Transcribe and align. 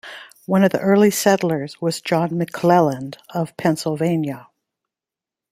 One 0.47 0.63
of 0.63 0.71
the 0.71 0.79
early 0.79 1.11
settlers 1.11 1.79
was 1.79 2.01
John 2.01 2.29
McClelland 2.31 3.17
of 3.35 3.55
Pennsylvania. 3.55 4.47